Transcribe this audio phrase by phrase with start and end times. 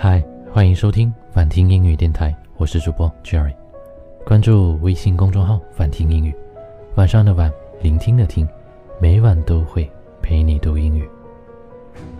[0.00, 0.22] 嗨，
[0.52, 3.52] 欢迎收听反听英语电台，我是主播 Jerry。
[4.24, 6.32] 关注微信公众号“反听英语”，
[6.94, 7.50] 晚上的晚，
[7.82, 8.46] 聆听的听，
[9.00, 9.90] 每晚都会
[10.22, 11.04] 陪你读英语。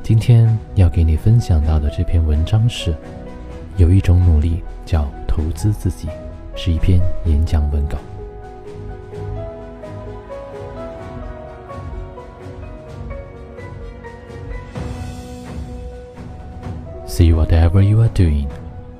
[0.02, 2.92] 今天要给你分享到的这篇文章是：
[3.76, 6.08] 有一种努力叫投资自己，
[6.56, 7.96] 是一篇演讲文稿。
[17.18, 18.48] See whatever you are doing,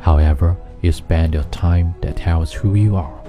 [0.01, 3.23] however you spend your time that tells who you are.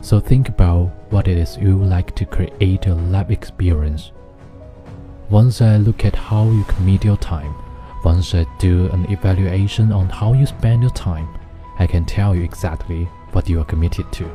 [0.00, 4.12] So think about what it is you like to create a life experience.
[5.28, 7.54] Once I look at how you commit your time,
[8.06, 11.28] once I do an evaluation on how you spend your time,
[11.78, 14.30] I can tell you exactly what you are committed to.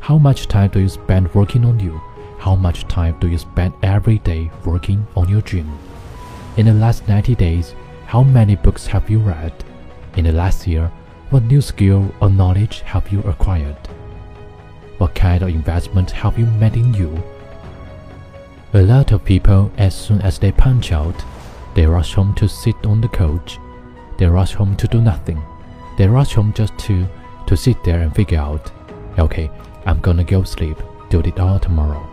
[0.00, 2.00] How much time do you spend working on you?
[2.40, 5.72] How much time do you spend every day working on your dream?
[6.56, 7.76] In the last 90 days,
[8.12, 9.54] how many books have you read?
[10.18, 10.92] In the last year,
[11.30, 13.86] what new skill or knowledge have you acquired?
[14.98, 17.22] What kind of investment have you made in you?
[18.74, 21.24] A lot of people, as soon as they punch out,
[21.74, 23.58] they rush home to sit on the couch.
[24.18, 25.42] They rush home to do nothing.
[25.96, 27.06] They rush home just to
[27.46, 28.70] to sit there and figure out,
[29.18, 29.50] okay,
[29.86, 30.76] I'm gonna go sleep,
[31.08, 32.06] do it all tomorrow.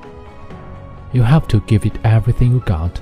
[1.11, 3.01] You have to give it everything you got.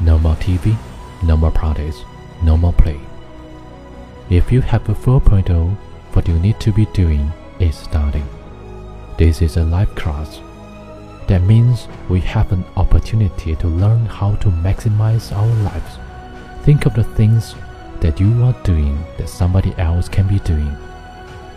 [0.00, 0.76] No more TV,
[1.24, 2.04] no more parties,
[2.42, 3.00] no more play.
[4.30, 5.76] If you have a 4.0,
[6.12, 8.28] what you need to be doing is studying.
[9.16, 10.40] This is a life class.
[11.26, 15.98] That means we have an opportunity to learn how to maximize our lives.
[16.62, 17.54] Think of the things
[18.00, 20.76] that you are doing that somebody else can be doing.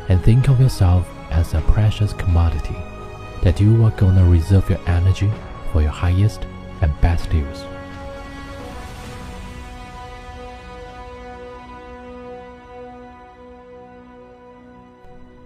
[0.09, 2.75] And think of yourself as a precious commodity
[3.43, 5.31] that you are gonna reserve your energy
[5.71, 6.45] for your highest
[6.81, 7.63] and best use.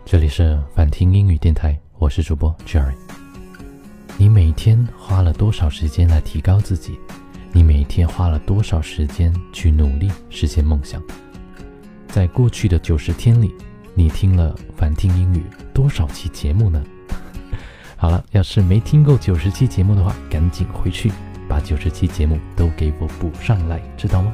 [0.07, 2.93] 这里是反听英语电台，我是主播 Jerry。
[4.17, 6.99] 你每天花了多少时间来提高自己？
[7.51, 11.01] 你每天花了多少时间去努力实现梦想？
[12.07, 13.51] 在过去的九十天里，
[13.95, 15.43] 你听了反听英语
[15.73, 16.85] 多少期节目呢？
[17.97, 21.11] 好了，要是没听够九十期节目的话，赶紧回去
[21.49, 24.31] 把九十期节目都给我补上来，知道吗？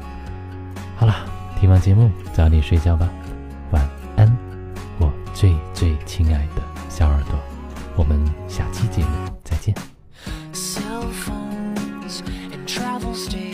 [0.96, 1.16] 好了，
[1.58, 3.10] 听完节目早点睡觉吧，
[5.41, 7.39] 最最亲爱的小耳朵，
[7.95, 9.09] 我们下期节目
[9.43, 9.73] 再见。
[13.17, 13.47] search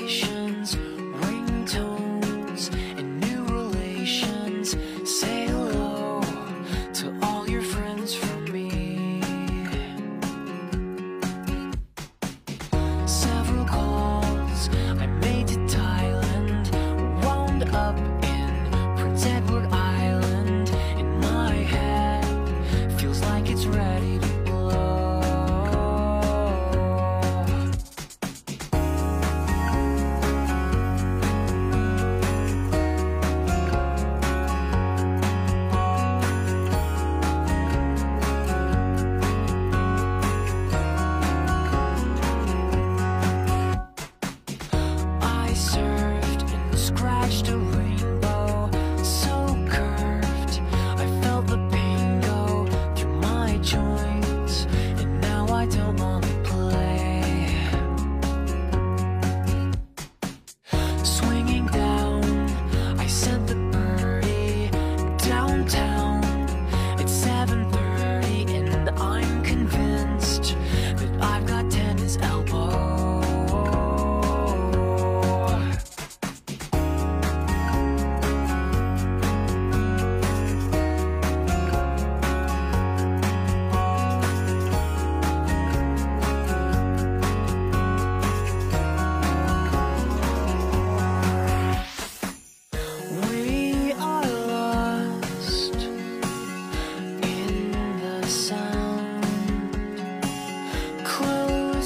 [46.89, 47.18] just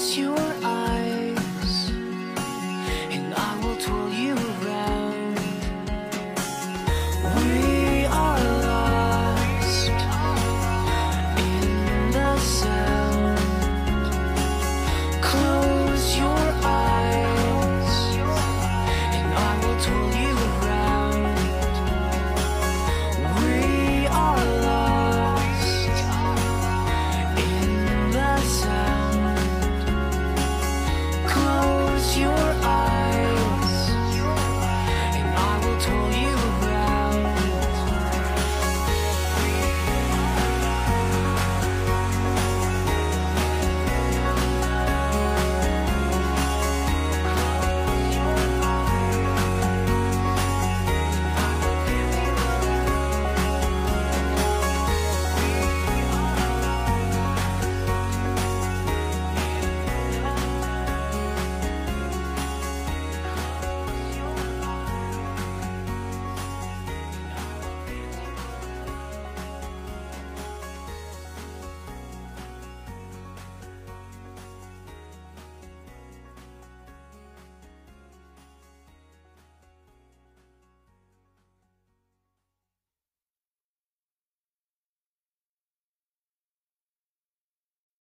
[0.03, 0.42] you